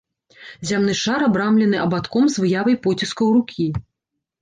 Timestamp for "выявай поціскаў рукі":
2.47-3.73